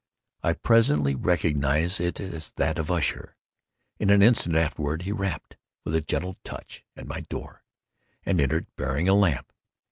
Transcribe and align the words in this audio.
I 0.41 0.53
presently 0.53 1.13
recognised 1.13 2.01
it 2.01 2.19
as 2.19 2.49
that 2.55 2.79
of 2.79 2.89
Usher. 2.89 3.35
In 3.99 4.09
an 4.09 4.23
instant 4.23 4.55
afterward 4.55 5.03
he 5.03 5.11
rapped, 5.11 5.57
with 5.85 5.93
a 5.93 6.01
gentle 6.01 6.37
touch, 6.43 6.83
at 6.95 7.05
my 7.05 7.19
door, 7.21 7.63
and 8.25 8.41
entered, 8.41 8.65
bearing 8.75 9.07
a 9.07 9.13
lamp. 9.13 9.53